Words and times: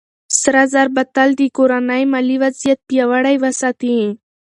سره 0.41 0.63
زر 0.73 0.87
به 0.95 1.03
تل 1.13 1.29
د 1.35 1.37
دې 1.39 1.47
کورنۍ 1.57 2.03
مالي 2.11 2.35
وضعيت 2.43 2.79
پياوړی 2.87 3.35
وساتي. 3.43 3.95